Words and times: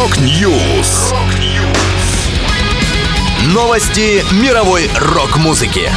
Rock 0.00 0.50
News. 0.50 1.12
Новости 3.52 4.24
мировой 4.42 4.88
рок-музыки. 4.98 5.90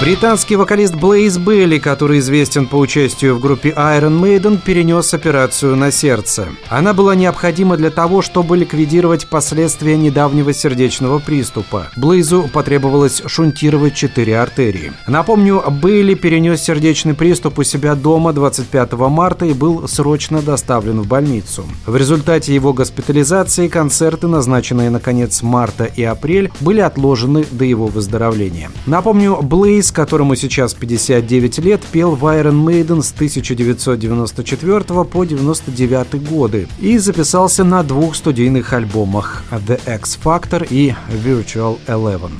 Британский 0.09 0.55
вокалист 0.55 0.95
Блейз 0.95 1.37
Белли, 1.37 1.77
который 1.77 2.17
известен 2.17 2.65
по 2.65 2.77
участию 2.77 3.35
в 3.35 3.39
группе 3.39 3.69
Iron 3.69 4.19
Maiden, 4.19 4.57
перенес 4.57 5.13
операцию 5.13 5.75
на 5.75 5.91
сердце. 5.91 6.47
Она 6.67 6.95
была 6.95 7.13
необходима 7.13 7.77
для 7.77 7.91
того, 7.91 8.23
чтобы 8.23 8.57
ликвидировать 8.57 9.27
последствия 9.27 9.95
недавнего 9.97 10.51
сердечного 10.51 11.19
приступа. 11.19 11.89
Блейзу 11.95 12.49
потребовалось 12.51 13.21
шунтировать 13.27 13.93
четыре 13.93 14.39
артерии. 14.39 14.93
Напомню, 15.05 15.63
Бейли 15.69 16.15
перенес 16.15 16.63
сердечный 16.63 17.13
приступ 17.13 17.59
у 17.59 17.63
себя 17.63 17.93
дома 17.93 18.33
25 18.33 18.93
марта 18.93 19.45
и 19.45 19.53
был 19.53 19.87
срочно 19.87 20.41
доставлен 20.41 21.01
в 21.01 21.07
больницу. 21.07 21.65
В 21.85 21.95
результате 21.95 22.55
его 22.55 22.73
госпитализации 22.73 23.67
концерты, 23.67 24.25
назначенные 24.25 24.89
на 24.89 24.99
конец 24.99 25.43
марта 25.43 25.83
и 25.83 26.01
апрель, 26.01 26.51
были 26.61 26.79
отложены 26.79 27.45
до 27.51 27.63
его 27.63 27.85
выздоровления. 27.85 28.71
Напомню, 28.87 29.37
Блейз 29.43 29.91
которому 29.99 30.35
сейчас 30.35 30.73
59 30.73 31.57
лет, 31.59 31.81
пел 31.91 32.15
в 32.15 32.23
Iron 32.23 32.63
Maiden 32.63 33.01
с 33.01 33.11
1994 33.11 34.79
по 34.79 35.01
1999 35.01 36.25
годы 36.25 36.69
и 36.79 36.97
записался 36.97 37.65
на 37.65 37.83
двух 37.83 38.15
студийных 38.15 38.71
альбомах 38.71 39.43
The 39.51 39.77
X 39.97 40.17
Factor 40.23 40.65
и 40.69 40.95
Virtual 41.25 41.77
Eleven. 41.87 42.31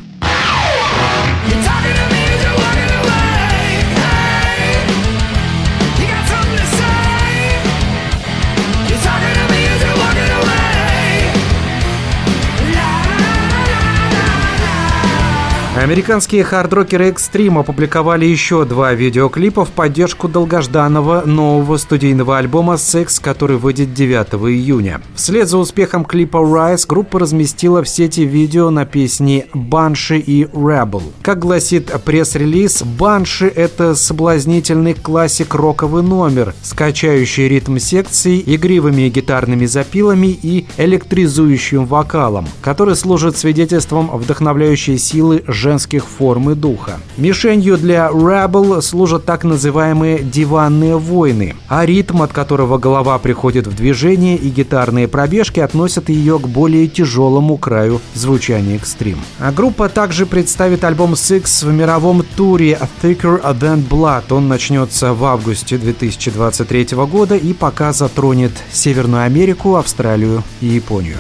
Американские 15.80 16.44
хардрокеры 16.44 17.10
Extreme 17.10 17.62
опубликовали 17.62 18.26
еще 18.26 18.66
два 18.66 18.94
видеоклипа 18.94 19.64
в 19.64 19.70
поддержку 19.70 20.28
долгожданного 20.28 21.22
нового 21.22 21.78
студийного 21.78 22.38
альбома 22.38 22.76
«Секс», 22.76 23.18
который 23.22 23.56
выйдет 23.56 23.94
9 23.94 24.28
июня. 24.52 25.00
Вслед 25.16 25.48
за 25.48 25.58
успехом 25.58 26.04
клипа 26.04 26.36
«Rise» 26.36 26.86
группа 26.86 27.18
разместила 27.20 27.82
в 27.82 27.88
сети 27.88 28.26
видео 28.26 28.72
на 28.72 28.86
песни 28.86 29.46
«Банши» 29.54 30.20
и 30.20 30.44
«Rebel». 30.44 31.02
Как 31.22 31.40
гласит 31.40 31.90
пресс-релиз, 32.04 32.84
«Банши»— 32.84 33.48
это 33.56 33.96
соблазнительный 33.96 34.96
классик 34.96 35.56
роковый 35.56 36.04
номер, 36.04 36.54
скачающий 36.62 37.48
ритм 37.48 37.78
секции, 37.78 38.44
игривыми 38.46 39.08
гитарными 39.08 39.66
запилами 39.66 40.28
и 40.28 40.68
электризующим 40.76 41.86
вокалом, 41.86 42.50
который 42.62 42.98
служит 42.98 43.38
свидетельством 43.38 44.10
вдохновляющей 44.10 44.98
силы 44.98 45.42
женского 45.48 45.69
женских 45.70 46.06
форм 46.06 46.50
и 46.50 46.56
духа. 46.56 47.00
Мишенью 47.18 47.78
для 47.78 48.08
Rebel 48.08 48.82
служат 48.82 49.26
так 49.26 49.44
называемые 49.44 50.18
диванные 50.18 50.98
войны, 50.98 51.56
а 51.68 51.86
ритм, 51.86 52.24
от 52.24 52.34
которого 52.34 52.80
голова 52.80 53.20
приходит 53.20 53.68
в 53.68 53.76
движение 53.76 54.36
и 54.36 54.50
гитарные 54.50 55.08
пробежки 55.08 55.60
относят 55.60 56.10
ее 56.10 56.40
к 56.40 56.48
более 56.48 56.88
тяжелому 56.88 57.58
краю 57.58 58.02
звучания 58.16 58.78
экстрим. 58.78 59.20
А 59.40 59.52
группа 59.52 59.90
также 59.90 60.26
представит 60.26 60.84
альбом 60.84 61.14
Six 61.14 61.68
в 61.68 61.72
мировом 61.72 62.24
туре 62.36 62.80
Thicker 63.04 63.40
Than 63.60 63.88
Blood. 63.88 64.34
Он 64.34 64.48
начнется 64.48 65.14
в 65.14 65.24
августе 65.24 65.78
2023 65.78 66.98
года 67.06 67.36
и 67.36 67.54
пока 67.54 67.94
затронет 67.94 68.54
Северную 68.72 69.24
Америку, 69.24 69.76
Австралию 69.76 70.42
и 70.62 70.66
Японию. 70.66 71.18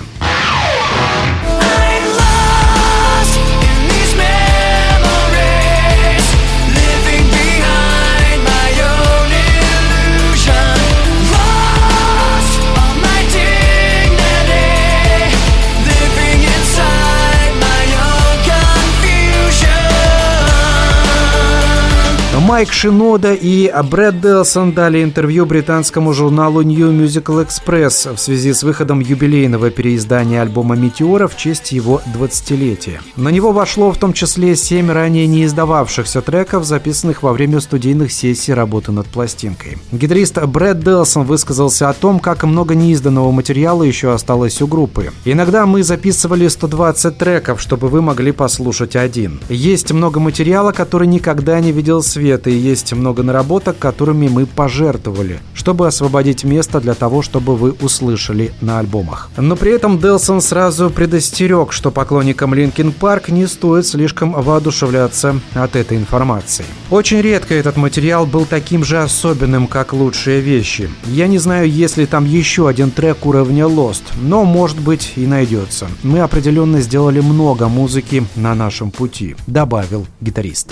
Майк 22.60 22.74
Шинода 22.74 23.34
и 23.34 23.72
Брэд 23.90 24.20
Делсон 24.20 24.74
дали 24.74 25.02
интервью 25.02 25.46
британскому 25.46 26.12
журналу 26.12 26.62
New 26.62 26.92
Musical 26.92 27.48
Express 27.48 28.14
в 28.14 28.20
связи 28.20 28.52
с 28.52 28.64
выходом 28.64 29.00
юбилейного 29.00 29.70
переиздания 29.70 30.42
альбома 30.42 30.76
«Meteora» 30.76 31.30
в 31.30 31.38
честь 31.38 31.72
его 31.72 32.02
20-летия. 32.14 33.00
На 33.16 33.30
него 33.30 33.54
вошло 33.54 33.94
в 33.94 33.98
том 33.98 34.12
числе 34.12 34.58
семь 34.58 34.92
ранее 34.92 35.26
не 35.26 35.46
издававшихся 35.46 36.22
треков, 36.22 36.66
записанных 36.66 37.24
во 37.24 37.32
время 37.32 37.62
студийных 37.62 38.12
сессий 38.12 38.54
работы 38.54 38.92
над 38.92 39.08
пластинкой. 39.08 39.78
Гитарист 39.94 40.38
Брэд 40.44 40.84
Делсон 40.84 41.24
высказался 41.24 41.88
о 41.88 41.94
том, 41.94 42.20
как 42.20 42.44
много 42.44 42.76
неизданного 42.76 43.32
материала 43.32 43.84
еще 43.84 44.12
осталось 44.12 44.62
у 44.62 44.68
группы. 44.68 45.14
«Иногда 45.24 45.66
мы 45.66 45.82
записывали 45.82 46.50
120 46.50 47.18
треков, 47.18 47.62
чтобы 47.62 47.88
вы 47.88 48.02
могли 48.02 48.34
послушать 48.34 48.98
один. 48.98 49.40
Есть 49.48 49.94
много 49.94 50.20
материала, 50.20 50.74
который 50.74 51.08
никогда 51.08 51.58
не 51.62 51.72
видел 51.72 52.04
свет, 52.04 52.49
это 52.50 52.58
и 52.58 52.58
есть 52.58 52.94
много 52.94 53.24
наработок, 53.24 53.78
которыми 53.78 54.28
мы 54.28 54.46
пожертвовали, 54.46 55.40
чтобы 55.54 55.88
освободить 55.88 56.44
место 56.44 56.82
для 56.82 56.96
того, 56.96 57.22
чтобы 57.22 57.56
вы 57.56 57.72
услышали 57.72 58.52
на 58.62 58.80
альбомах. 58.80 59.30
Но 59.38 59.56
при 59.56 59.72
этом 59.72 60.00
Делсон 60.00 60.42
сразу 60.42 60.90
предостерег, 60.90 61.72
что 61.72 61.92
поклонникам 61.92 62.54
Linkin 62.54 62.92
Парк 62.92 63.30
не 63.30 63.48
стоит 63.48 63.86
слишком 63.86 64.32
воодушевляться 64.32 65.40
от 65.54 65.76
этой 65.76 65.98
информации. 65.98 66.66
Очень 66.90 67.22
редко 67.22 67.54
этот 67.54 67.78
материал 67.78 68.26
был 68.26 68.46
таким 68.46 68.84
же 68.84 68.98
особенным, 68.98 69.68
как 69.68 69.94
лучшие 69.94 70.42
вещи. 70.42 70.90
Я 71.06 71.28
не 71.28 71.38
знаю, 71.38 71.70
есть 71.70 71.98
ли 71.98 72.06
там 72.06 72.26
еще 72.26 72.68
один 72.68 72.90
трек 72.92 73.26
уровня 73.26 73.66
Lost, 73.66 74.04
но 74.22 74.44
может 74.44 74.80
быть 74.80 75.14
и 75.16 75.28
найдется. 75.28 75.88
Мы 76.04 76.20
определенно 76.20 76.82
сделали 76.82 77.20
много 77.20 77.68
музыки 77.68 78.26
на 78.36 78.56
нашем 78.56 78.92
пути, 78.92 79.36
добавил 79.48 80.08
гитарист. 80.22 80.72